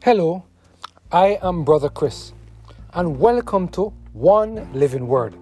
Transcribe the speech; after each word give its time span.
Hello, 0.00 0.44
I 1.10 1.40
am 1.42 1.64
Brother 1.64 1.88
Chris, 1.88 2.32
and 2.94 3.18
welcome 3.18 3.66
to 3.70 3.92
One 4.12 4.72
Living 4.72 5.08
Word, 5.08 5.34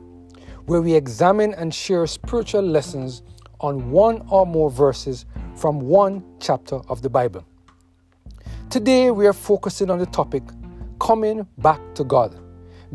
where 0.64 0.80
we 0.80 0.94
examine 0.94 1.52
and 1.52 1.74
share 1.74 2.06
spiritual 2.06 2.62
lessons 2.62 3.22
on 3.60 3.90
one 3.90 4.26
or 4.30 4.46
more 4.46 4.70
verses 4.70 5.26
from 5.56 5.80
one 5.80 6.24
chapter 6.40 6.76
of 6.88 7.02
the 7.02 7.10
Bible. 7.10 7.44
Today 8.70 9.10
we 9.10 9.26
are 9.26 9.34
focusing 9.34 9.90
on 9.90 9.98
the 9.98 10.06
topic 10.06 10.42
Coming 11.02 11.46
Back 11.58 11.94
to 11.94 12.04
God, 12.04 12.34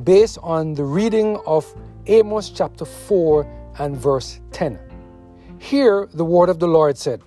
based 0.04 0.40
on 0.42 0.74
the 0.74 0.84
reading 0.84 1.38
of 1.46 1.72
Amos 2.08 2.50
chapter 2.50 2.86
4 2.86 3.72
and 3.78 3.96
verse 3.96 4.40
10. 4.52 4.80
Here 5.60 6.10
the 6.12 6.26
word 6.26 6.50
of 6.50 6.58
the 6.58 6.68
Lord 6.68 6.98
said, 6.98 7.22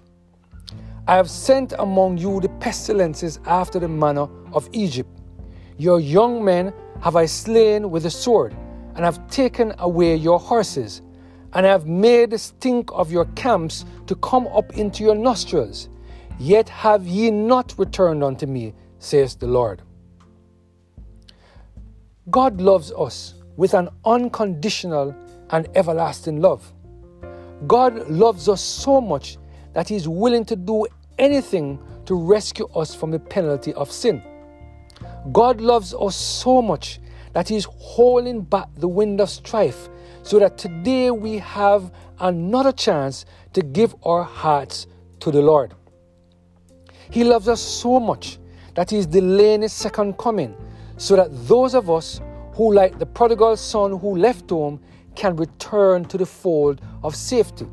I 1.06 1.16
have 1.16 1.28
sent 1.28 1.74
among 1.78 2.16
you 2.16 2.40
the 2.40 2.48
pestilences 2.48 3.38
after 3.44 3.78
the 3.78 3.88
manner 3.88 4.26
of 4.54 4.70
Egypt. 4.72 5.10
Your 5.76 6.00
young 6.00 6.42
men 6.42 6.72
have 7.02 7.14
I 7.14 7.26
slain 7.26 7.90
with 7.90 8.04
the 8.04 8.10
sword, 8.10 8.56
and 8.94 9.04
have 9.04 9.28
taken 9.28 9.74
away 9.80 10.16
your 10.16 10.38
horses, 10.38 11.02
and 11.52 11.66
have 11.66 11.86
made 11.86 12.30
the 12.30 12.38
stink 12.38 12.88
of 12.92 13.12
your 13.12 13.26
camps 13.36 13.84
to 14.06 14.14
come 14.16 14.46
up 14.46 14.78
into 14.78 15.04
your 15.04 15.14
nostrils. 15.14 15.90
Yet 16.38 16.70
have 16.70 17.06
ye 17.06 17.30
not 17.30 17.74
returned 17.76 18.24
unto 18.24 18.46
me, 18.46 18.72
says 18.98 19.36
the 19.36 19.46
Lord. 19.46 19.82
God 22.30 22.62
loves 22.62 22.92
us 22.92 23.34
with 23.56 23.74
an 23.74 23.90
unconditional 24.06 25.14
and 25.50 25.68
everlasting 25.74 26.40
love. 26.40 26.72
God 27.66 28.08
loves 28.08 28.48
us 28.48 28.62
so 28.62 29.02
much 29.02 29.36
that 29.74 29.88
He 29.88 29.96
is 29.96 30.08
willing 30.08 30.44
to 30.46 30.56
do 30.56 30.86
anything 31.18 31.78
to 32.06 32.14
rescue 32.14 32.66
us 32.74 32.94
from 32.94 33.10
the 33.10 33.18
penalty 33.18 33.72
of 33.74 33.90
sin. 33.90 34.22
God 35.32 35.60
loves 35.60 35.94
us 35.94 36.16
so 36.16 36.60
much 36.60 37.00
that 37.32 37.48
He 37.48 37.56
is 37.56 37.66
holding 37.70 38.42
back 38.42 38.68
the 38.76 38.88
wind 38.88 39.20
of 39.20 39.30
strife 39.30 39.88
so 40.22 40.38
that 40.38 40.56
today 40.56 41.10
we 41.10 41.38
have 41.38 41.92
another 42.20 42.72
chance 42.72 43.24
to 43.52 43.62
give 43.62 43.94
our 44.04 44.22
hearts 44.22 44.86
to 45.20 45.30
the 45.30 45.42
Lord. 45.42 45.74
He 47.10 47.24
loves 47.24 47.48
us 47.48 47.60
so 47.60 48.00
much 48.00 48.38
that 48.74 48.90
He 48.90 48.98
is 48.98 49.06
delaying 49.06 49.62
His 49.62 49.72
second 49.72 50.18
coming 50.18 50.56
so 50.96 51.16
that 51.16 51.28
those 51.48 51.74
of 51.74 51.90
us 51.90 52.20
who, 52.54 52.72
like 52.72 52.98
the 52.98 53.06
prodigal 53.06 53.56
son 53.56 53.98
who 53.98 54.16
left 54.16 54.50
home, 54.50 54.80
can 55.14 55.36
return 55.36 56.04
to 56.06 56.18
the 56.18 56.26
fold 56.26 56.80
of 57.02 57.14
safety. 57.14 57.66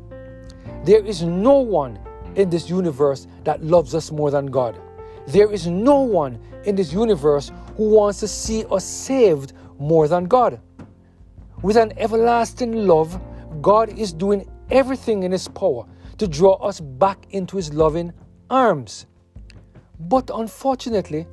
There 0.84 1.04
is 1.04 1.22
no 1.22 1.58
one 1.58 1.98
in 2.36 2.50
this 2.50 2.68
universe 2.68 3.26
that 3.44 3.62
loves 3.62 3.94
us 3.94 4.10
more 4.10 4.30
than 4.30 4.46
God. 4.46 4.80
There 5.26 5.52
is 5.52 5.66
no 5.66 6.00
one 6.00 6.40
in 6.64 6.76
this 6.76 6.92
universe 6.92 7.50
who 7.76 7.90
wants 7.90 8.20
to 8.20 8.28
see 8.28 8.64
us 8.70 8.84
saved 8.84 9.52
more 9.78 10.08
than 10.08 10.24
God. 10.24 10.60
With 11.62 11.76
an 11.76 11.92
everlasting 11.96 12.86
love, 12.86 13.20
God 13.60 13.96
is 13.96 14.12
doing 14.12 14.48
everything 14.70 15.22
in 15.22 15.32
His 15.32 15.48
power 15.48 15.86
to 16.18 16.26
draw 16.26 16.54
us 16.54 16.80
back 16.80 17.26
into 17.30 17.56
His 17.56 17.72
loving 17.72 18.12
arms. 18.50 19.06
But 20.00 20.30
unfortunately, 20.34 21.26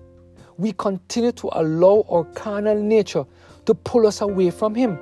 we 0.58 0.74
continue 0.74 1.32
to 1.34 1.50
allow 1.54 2.06
our 2.10 2.26
carnal 2.26 2.82
nature 2.82 3.26
to 3.66 3.74
pull 3.74 4.06
us 4.06 4.22
away 4.22 4.52
from 4.52 4.76
Him 4.76 5.00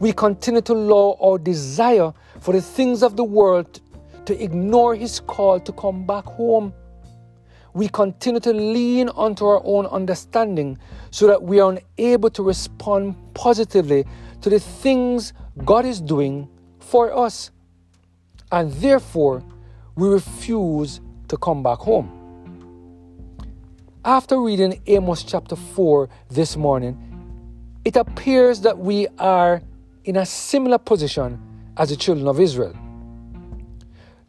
we 0.00 0.12
continue 0.12 0.60
to 0.60 0.72
allow 0.72 1.16
our 1.20 1.38
desire 1.38 2.12
for 2.40 2.54
the 2.54 2.62
things 2.62 3.02
of 3.02 3.16
the 3.16 3.24
world 3.24 3.80
to 4.28 4.44
ignore 4.44 4.94
His 4.94 5.20
call 5.20 5.58
to 5.58 5.72
come 5.72 6.04
back 6.04 6.24
home. 6.24 6.74
We 7.72 7.88
continue 7.88 8.40
to 8.40 8.52
lean 8.52 9.08
onto 9.08 9.46
our 9.46 9.62
own 9.64 9.86
understanding 9.86 10.76
so 11.10 11.26
that 11.28 11.42
we 11.42 11.60
are 11.60 11.78
unable 11.98 12.28
to 12.30 12.42
respond 12.42 13.16
positively 13.32 14.04
to 14.42 14.50
the 14.50 14.60
things 14.60 15.32
God 15.64 15.86
is 15.86 16.02
doing 16.02 16.46
for 16.78 17.16
us. 17.16 17.52
And 18.52 18.70
therefore, 18.72 19.42
we 19.96 20.08
refuse 20.08 21.00
to 21.28 21.38
come 21.38 21.62
back 21.62 21.78
home. 21.78 22.12
After 24.04 24.38
reading 24.42 24.82
Amos 24.88 25.22
chapter 25.22 25.56
4 25.56 26.06
this 26.28 26.54
morning, 26.54 26.98
it 27.86 27.96
appears 27.96 28.60
that 28.60 28.76
we 28.76 29.08
are 29.18 29.62
in 30.04 30.16
a 30.16 30.26
similar 30.26 30.76
position 30.76 31.40
as 31.78 31.88
the 31.88 31.96
children 31.96 32.28
of 32.28 32.38
Israel. 32.38 32.76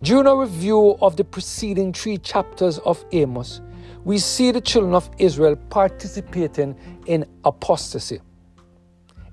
During 0.02 0.28
a 0.28 0.36
review 0.36 0.96
of 1.02 1.18
the 1.18 1.26
preceding 1.26 1.92
three 1.92 2.18
chapters 2.18 2.78
of 2.80 3.04
Amos, 3.12 3.60
we 4.06 4.18
see 4.18 4.50
the 4.52 4.62
children 4.62 4.96
of 4.96 5.10
Israel 5.18 5.58
participating 5.70 6.74
in 7.06 7.26
apostasy. 7.44 8.22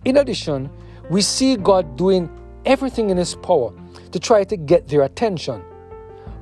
In 0.05 0.17
addition, 0.17 0.69
we 1.09 1.23
see 1.23 1.57
God 1.57 1.97
doing 1.97 2.29
everything 2.65 3.11
in 3.11 3.17
His 3.17 3.37
power 3.37 3.73
to 4.11 4.19
try 4.19 4.43
to 4.43 4.57
get 4.57 4.89
their 4.89 5.03
attention. 5.03 5.63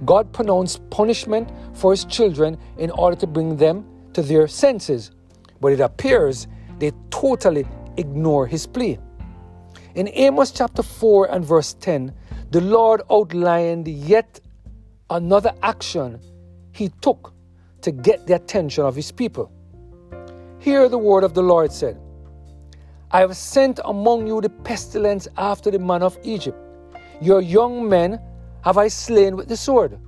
God 0.06 0.32
pronounced 0.32 0.88
punishment 0.88 1.50
for 1.74 1.90
His 1.90 2.06
children 2.06 2.56
in 2.78 2.90
order 2.92 3.16
to 3.16 3.26
bring 3.26 3.58
them 3.58 3.84
to 4.14 4.22
their 4.22 4.48
senses, 4.48 5.10
but 5.60 5.70
it 5.70 5.80
appears 5.80 6.46
they 6.78 6.92
totally 7.10 7.66
ignore 7.98 8.46
His 8.46 8.66
plea. 8.66 8.98
In 9.94 10.08
Amos 10.14 10.50
chapter 10.50 10.82
4 10.82 11.30
and 11.30 11.44
verse 11.44 11.74
10, 11.74 12.14
the 12.54 12.60
Lord 12.60 13.02
outlined 13.10 13.88
yet 13.88 14.38
another 15.10 15.52
action 15.64 16.20
he 16.70 16.88
took 17.00 17.32
to 17.80 17.90
get 17.90 18.28
the 18.28 18.36
attention 18.36 18.84
of 18.84 18.94
his 18.94 19.10
people. 19.10 19.50
Hear 20.60 20.88
the 20.88 20.96
word 20.96 21.24
of 21.24 21.34
the 21.34 21.42
Lord 21.42 21.72
said, 21.72 21.98
I 23.10 23.18
have 23.18 23.36
sent 23.36 23.80
among 23.84 24.28
you 24.28 24.40
the 24.40 24.50
pestilence 24.50 25.26
after 25.36 25.68
the 25.72 25.80
manner 25.80 26.06
of 26.06 26.16
Egypt. 26.22 26.56
Your 27.20 27.40
young 27.42 27.88
men 27.88 28.20
have 28.62 28.78
I 28.78 28.86
slain 28.86 29.34
with 29.34 29.48
the 29.48 29.56
sword, 29.56 29.98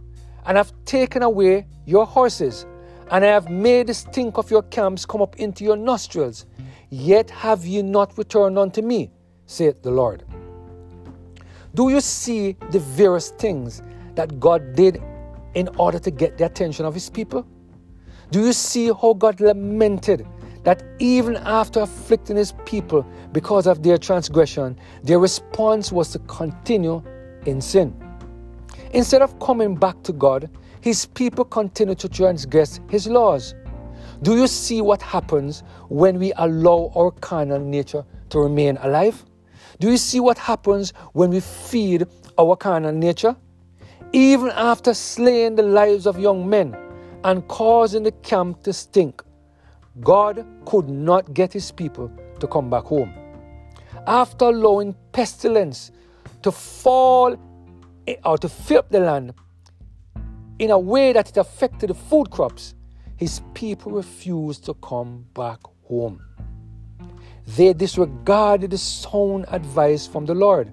and 0.46 0.56
have 0.56 0.72
taken 0.84 1.24
away 1.24 1.66
your 1.84 2.06
horses, 2.06 2.64
and 3.10 3.24
I 3.24 3.28
have 3.28 3.50
made 3.50 3.88
the 3.88 3.94
stink 3.94 4.38
of 4.38 4.52
your 4.52 4.62
camps 4.62 5.04
come 5.04 5.20
up 5.20 5.34
into 5.40 5.64
your 5.64 5.76
nostrils. 5.76 6.46
Yet 6.90 7.28
have 7.30 7.66
ye 7.66 7.82
not 7.82 8.16
returned 8.16 8.56
unto 8.56 8.82
me, 8.82 9.10
saith 9.46 9.82
the 9.82 9.90
Lord. 9.90 10.22
Do 11.76 11.90
you 11.90 12.00
see 12.00 12.56
the 12.70 12.78
various 12.78 13.28
things 13.32 13.82
that 14.14 14.40
God 14.40 14.74
did 14.74 15.02
in 15.52 15.68
order 15.76 15.98
to 15.98 16.10
get 16.10 16.38
the 16.38 16.46
attention 16.46 16.86
of 16.86 16.94
his 16.94 17.10
people? 17.10 17.46
Do 18.30 18.40
you 18.40 18.54
see 18.54 18.86
how 18.86 19.12
God 19.12 19.42
lamented 19.42 20.26
that 20.64 20.82
even 21.00 21.36
after 21.36 21.80
afflicting 21.80 22.36
his 22.38 22.52
people 22.64 23.06
because 23.32 23.66
of 23.66 23.82
their 23.82 23.98
transgression, 23.98 24.78
their 25.02 25.18
response 25.18 25.92
was 25.92 26.10
to 26.12 26.18
continue 26.20 27.02
in 27.44 27.60
sin? 27.60 27.94
Instead 28.92 29.20
of 29.20 29.38
coming 29.38 29.76
back 29.76 30.02
to 30.04 30.14
God, 30.14 30.48
his 30.80 31.04
people 31.04 31.44
continue 31.44 31.94
to 31.96 32.08
transgress 32.08 32.80
his 32.88 33.06
laws. 33.06 33.54
Do 34.22 34.34
you 34.34 34.46
see 34.46 34.80
what 34.80 35.02
happens 35.02 35.62
when 35.90 36.18
we 36.18 36.32
allow 36.38 36.90
our 36.96 37.10
carnal 37.10 37.60
nature 37.60 38.06
to 38.30 38.38
remain 38.38 38.78
alive? 38.78 39.22
Do 39.78 39.90
you 39.90 39.98
see 39.98 40.20
what 40.20 40.38
happens 40.38 40.94
when 41.12 41.30
we 41.30 41.40
feed 41.40 42.06
our 42.38 42.56
carnal 42.56 42.92
nature? 42.92 43.36
Even 44.12 44.50
after 44.52 44.94
slaying 44.94 45.56
the 45.56 45.62
lives 45.62 46.06
of 46.06 46.18
young 46.18 46.48
men 46.48 46.74
and 47.24 47.46
causing 47.48 48.02
the 48.02 48.12
camp 48.12 48.62
to 48.62 48.72
stink, 48.72 49.22
God 50.00 50.46
could 50.64 50.88
not 50.88 51.34
get 51.34 51.52
his 51.52 51.70
people 51.72 52.10
to 52.40 52.46
come 52.46 52.70
back 52.70 52.84
home. 52.84 53.12
After 54.06 54.46
allowing 54.46 54.94
pestilence 55.12 55.90
to 56.42 56.50
fall 56.50 57.36
or 58.24 58.38
to 58.38 58.48
fill 58.48 58.78
up 58.78 58.88
the 58.88 59.00
land 59.00 59.34
in 60.58 60.70
a 60.70 60.78
way 60.78 61.12
that 61.12 61.28
it 61.28 61.36
affected 61.36 61.90
the 61.90 61.94
food 61.94 62.30
crops, 62.30 62.74
his 63.18 63.42
people 63.52 63.92
refused 63.92 64.64
to 64.64 64.74
come 64.74 65.26
back 65.34 65.58
home. 65.86 66.22
They 67.46 67.72
disregarded 67.72 68.72
the 68.72 68.78
sound 68.78 69.44
advice 69.48 70.04
from 70.04 70.26
the 70.26 70.34
Lord. 70.34 70.72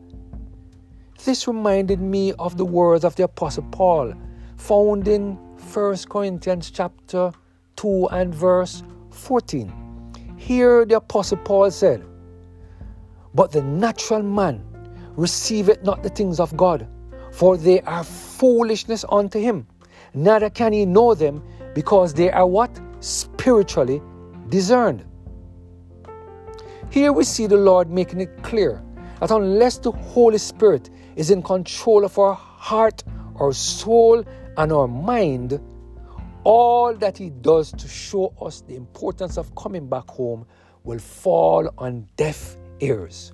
This 1.24 1.48
reminded 1.48 2.02
me 2.02 2.34
of 2.34 2.58
the 2.58 2.66
words 2.66 3.06
of 3.06 3.16
the 3.16 3.26
Apostle 3.26 3.64
Paul, 3.72 4.14
found 4.58 5.08
in 5.08 5.36
1 5.72 5.98
Corinthians 6.10 6.72
chapter 6.72 7.32
2 7.76 8.08
and 8.12 8.34
verse 8.34 8.82
14. 9.12 9.72
Here 10.36 10.84
the 10.84 10.96
Apostle 10.96 11.38
Paul 11.38 11.70
said, 11.70 12.04
But 13.36 13.52
the 13.52 13.62
natural 13.62 14.24
man 14.24 14.66
receiveth 15.16 15.84
not 15.84 16.02
the 16.02 16.10
things 16.10 16.40
of 16.40 16.58
God, 16.58 16.88
for 17.32 17.56
they 17.56 17.82
are 17.82 18.04
foolishness 18.04 19.06
unto 19.10 19.40
him. 19.40 19.68
Neither 20.16 20.50
can 20.50 20.74
he 20.74 20.88
know 20.88 21.14
them, 21.14 21.44
because 21.76 22.16
they 22.16 22.32
are 22.32 22.48
what? 22.48 22.82
Spiritually 23.00 24.02
discerned. 24.50 25.06
Here 26.94 27.12
we 27.12 27.24
see 27.24 27.48
the 27.48 27.58
Lord 27.58 27.90
making 27.90 28.22
it 28.22 28.44
clear 28.44 28.80
that 29.20 29.32
unless 29.32 29.80
the 29.80 29.90
Holy 29.90 30.38
Spirit 30.38 30.92
is 31.16 31.32
in 31.32 31.42
control 31.42 32.06
of 32.06 32.20
our 32.20 32.36
heart, 32.36 33.04
our 33.38 33.52
soul, 33.52 34.24
and 34.58 34.72
our 34.72 34.88
mind, 34.88 35.60
all 36.44 36.94
that 36.94 37.18
He 37.18 37.32
does 37.32 37.72
to 37.72 37.88
show 37.88 38.32
us 38.40 38.62
the 38.62 38.76
importance 38.76 39.40
of 39.40 39.56
coming 39.56 39.90
back 39.90 40.08
home 40.08 40.46
will 40.84 41.00
fall 41.00 41.68
on 41.80 42.08
deaf 42.16 42.58
ears. 42.80 43.32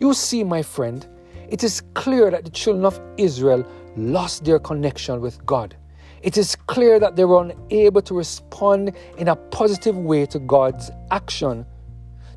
You 0.00 0.12
see, 0.12 0.42
my 0.42 0.64
friend, 0.64 1.06
it 1.48 1.62
is 1.62 1.80
clear 1.94 2.28
that 2.32 2.44
the 2.44 2.50
children 2.50 2.84
of 2.84 3.00
Israel 3.16 3.64
lost 3.96 4.44
their 4.44 4.58
connection 4.58 5.20
with 5.20 5.46
God. 5.46 5.76
It 6.22 6.36
is 6.36 6.56
clear 6.56 6.98
that 6.98 7.14
they 7.14 7.24
were 7.24 7.40
unable 7.40 8.02
to 8.02 8.14
respond 8.14 8.96
in 9.16 9.28
a 9.28 9.36
positive 9.36 9.96
way 9.96 10.26
to 10.26 10.40
God's 10.40 10.90
action 11.12 11.66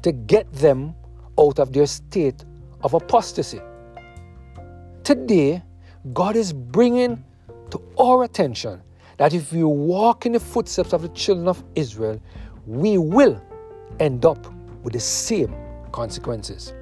to 0.07 0.13
get 0.13 0.49
them 0.53 0.95
out 1.37 1.59
of 1.59 1.73
their 1.73 1.85
state 1.85 2.45
of 2.81 2.93
apostasy. 2.93 3.59
Today, 5.03 5.61
God 6.13 6.37
is 6.37 6.53
bringing 6.53 7.25
to 7.71 7.81
our 7.99 8.23
attention 8.23 8.81
that 9.17 9.33
if 9.33 9.51
we 9.51 9.65
walk 9.65 10.25
in 10.25 10.31
the 10.31 10.39
footsteps 10.39 10.93
of 10.93 11.01
the 11.01 11.09
children 11.09 11.49
of 11.49 11.61
Israel, 11.75 12.21
we 12.65 12.97
will 12.97 13.41
end 13.99 14.25
up 14.25 14.47
with 14.81 14.93
the 14.93 14.99
same 15.01 15.53
consequences. 15.91 16.73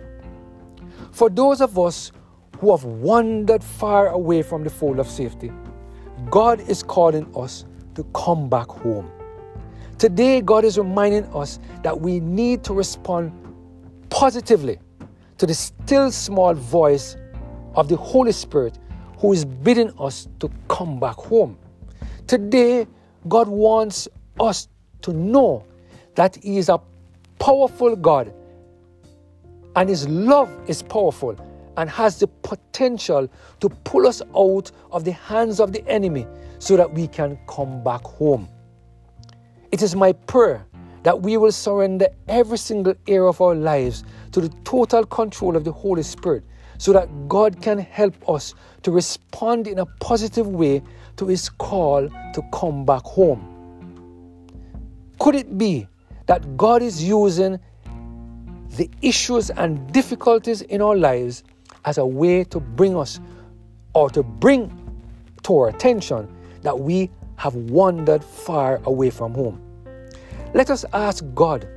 For 1.12 1.28
those 1.28 1.62
of 1.62 1.80
us 1.80 2.12
who 2.60 2.70
have 2.70 2.84
wandered 2.84 3.64
far 3.64 4.10
away 4.10 4.44
from 4.44 4.64
the 4.64 4.70
fold 4.70 5.00
of 5.00 5.08
safety, 5.08 5.52
God 6.30 6.62
is 6.70 6.84
calling 6.84 7.26
us 7.36 7.66
to 7.96 8.04
come 8.14 8.50
back 8.50 8.68
home. 8.68 9.10
Today, 9.98 10.42
God 10.42 10.66
is 10.66 10.78
reminding 10.78 11.24
us 11.34 11.58
that 11.82 12.02
we 12.02 12.20
need 12.20 12.66
to 12.66 12.74
respond 12.74 13.32
positively 14.10 14.78
to 15.38 15.46
the 15.46 15.54
still 15.54 16.12
small 16.12 16.54
voice 16.54 17.16
of 17.76 17.88
the 17.88 17.96
Holy 17.96 18.34
Spirit 18.34 18.78
who 19.20 19.32
is 19.32 19.46
bidding 19.46 19.94
us 19.98 20.28
to 20.40 20.52
come 20.68 21.00
back 21.00 21.16
home. 21.16 21.58
Today, 22.28 22.88
God 23.30 23.48
wants 23.48 24.10
us 24.38 24.68
to 25.02 25.14
know 25.14 25.66
that 26.16 26.36
He 26.44 26.58
is 26.58 26.68
a 26.68 26.82
powerful 27.40 27.96
God 27.96 28.34
and 29.78 29.88
His 29.88 30.10
love 30.10 30.52
is 30.68 30.82
powerful 30.82 31.38
and 31.78 31.90
has 31.90 32.20
the 32.20 32.28
potential 32.28 33.30
to 33.62 33.70
pull 33.70 34.08
us 34.08 34.22
out 34.36 34.72
of 34.92 35.06
the 35.06 35.14
hands 35.14 35.62
of 35.62 35.72
the 35.72 35.88
enemy 35.88 36.28
so 36.60 36.76
that 36.76 36.94
we 36.94 37.08
can 37.08 37.38
come 37.48 37.82
back 37.82 38.02
home. 38.02 38.50
It 39.76 39.82
is 39.82 39.94
my 39.94 40.14
prayer 40.14 40.66
that 41.04 41.22
we 41.22 41.36
will 41.36 41.52
surrender 41.52 42.08
every 42.30 42.58
single 42.58 42.94
area 43.10 43.28
of 43.28 43.42
our 43.42 43.54
lives 43.54 44.06
to 44.32 44.40
the 44.40 44.48
total 44.64 45.06
control 45.06 45.58
of 45.58 45.66
the 45.66 45.72
Holy 45.74 46.02
Spirit 46.02 46.46
so 46.78 46.94
that 46.94 47.10
God 47.28 47.62
can 47.62 47.80
help 47.80 48.14
us 48.30 48.56
to 48.84 48.92
respond 48.92 49.68
in 49.68 49.80
a 49.80 49.86
positive 50.00 50.48
way 50.48 50.82
to 51.18 51.28
His 51.28 51.50
call 51.50 52.08
to 52.08 52.42
come 52.54 52.86
back 52.86 53.02
home. 53.04 54.48
Could 55.20 55.36
it 55.36 55.58
be 55.58 55.90
that 56.28 56.56
God 56.56 56.82
is 56.82 57.04
using 57.04 57.60
the 58.78 58.90
issues 59.02 59.50
and 59.50 59.92
difficulties 59.92 60.62
in 60.62 60.82
our 60.82 60.96
lives 60.96 61.44
as 61.84 61.98
a 61.98 62.06
way 62.06 62.46
to 62.46 62.62
bring 62.62 62.96
us 62.96 63.20
or 63.94 64.10
to 64.12 64.24
bring 64.24 64.72
to 65.44 65.58
our 65.58 65.68
attention 65.68 66.34
that 66.62 66.80
we 66.80 67.10
have 67.38 67.56
wandered 67.56 68.24
far 68.24 68.82
away 68.86 69.10
from 69.10 69.34
home. 69.34 69.65
Let 70.56 70.70
us 70.72 70.86
ask 70.94 71.22
God 71.36 71.68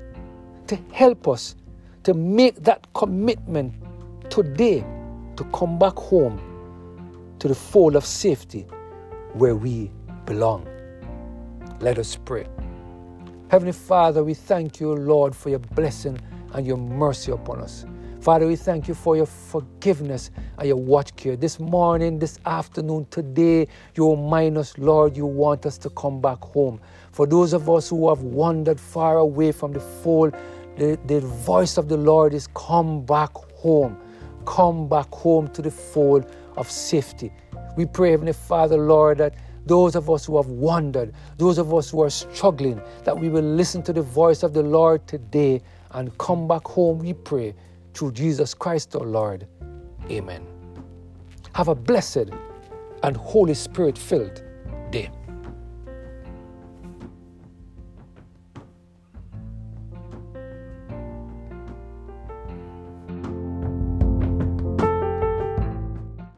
to 0.69 0.79
help 0.93 1.27
us 1.27 1.57
to 2.05 2.15
make 2.15 2.63
that 2.63 2.87
commitment 2.95 3.75
today 4.31 4.85
to 5.35 5.43
come 5.53 5.81
back 5.81 5.97
home 5.97 6.41
to 7.41 7.49
the 7.49 7.57
fold 7.57 7.97
of 7.97 8.07
safety 8.07 8.69
where 9.33 9.57
we 9.57 9.91
belong. 10.27 10.65
Let 11.81 11.99
us 11.99 12.17
pray. 12.25 12.47
Heavenly 13.51 13.73
Father, 13.73 14.23
we 14.23 14.35
thank 14.35 14.79
you, 14.79 14.95
Lord, 14.95 15.35
for 15.35 15.49
your 15.49 15.59
blessing 15.59 16.17
and 16.55 16.65
your 16.65 16.77
mercy 16.77 17.33
upon 17.33 17.61
us. 17.61 17.85
Father, 18.21 18.49
we 18.49 18.57
thank 18.57 18.89
you 18.89 18.95
for 18.95 19.17
your 19.17 19.27
forgiveness 19.27 20.33
and 20.59 20.67
your 20.67 20.77
watch 20.77 21.15
care. 21.15 21.37
This 21.37 21.61
morning, 21.61 22.19
this 22.19 22.41
afternoon, 22.47 23.07
today, 23.11 23.69
you 23.95 24.11
remind 24.11 24.59
us, 24.59 24.77
Lord, 24.77 25.17
you 25.17 25.25
want 25.25 25.65
us 25.67 25.79
to 25.79 25.91
come 25.91 26.21
back 26.21 26.41
home. 26.41 26.81
For 27.13 27.29
those 27.29 27.53
of 27.53 27.71
us 27.71 27.89
who 27.89 28.09
have 28.09 28.23
wandered 28.23 28.81
far 28.81 29.19
away 29.19 29.53
from 29.53 29.73
the 29.73 29.79
fold, 29.81 30.35
the, 30.77 30.99
the 31.07 31.21
voice 31.21 31.79
of 31.79 31.89
the 31.89 31.97
Lord 31.97 32.35
is 32.35 32.49
come 32.49 33.05
back 33.05 33.33
home. 33.55 33.97
Come 34.47 34.89
back 34.89 35.11
home 35.13 35.47
to 35.49 35.63
the 35.63 35.71
fold 35.71 36.27
of 36.57 36.69
safety. 36.69 37.33
We 37.77 37.87
pray, 37.87 38.11
Heavenly 38.11 38.33
Father, 38.33 38.79
Lord, 38.79 39.19
that 39.19 39.37
those 39.65 39.95
of 39.95 40.11
us 40.11 40.25
who 40.25 40.39
have 40.39 40.49
wandered, 40.49 41.15
those 41.37 41.59
of 41.59 41.73
us 41.73 41.91
who 41.91 42.03
are 42.03 42.11
struggling, 42.11 42.81
that 43.05 43.17
we 43.17 43.29
will 43.29 43.45
listen 43.45 43.81
to 43.85 43.93
the 43.93 44.03
voice 44.03 44.43
of 44.43 44.55
the 44.55 44.63
Lord 44.63 45.07
today 45.07 45.63
and 45.93 46.17
come 46.19 46.49
back 46.49 46.67
home, 46.67 46.99
we 46.99 47.13
pray, 47.13 47.55
through 47.99 48.13
Jesus 48.13 48.55
Christ 48.55 48.95
our 48.95 49.05
Lord. 49.05 49.49
Amen. 50.09 50.47
Have 51.55 51.67
a 51.67 51.75
blessed 51.75 52.31
and 53.03 53.17
Holy 53.17 53.55
Spirit 53.55 53.99
filled 53.99 54.41
day. 54.93 55.11